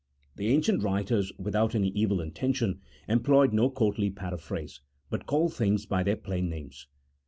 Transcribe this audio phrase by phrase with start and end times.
[0.35, 4.81] The ancient writers, without any evil intention, employed zio courtly paraphrase,
[5.11, 6.87] but called things by their plain names.